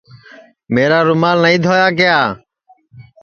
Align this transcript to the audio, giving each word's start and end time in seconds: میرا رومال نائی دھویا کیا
میرا 0.73 0.99
رومال 1.07 1.37
نائی 1.43 1.57
دھویا 1.63 1.87
کیا 1.97 2.17